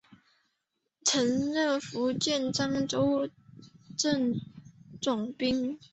[1.05, 3.29] 曾任福建漳州
[3.95, 4.33] 镇
[4.99, 5.77] 总兵。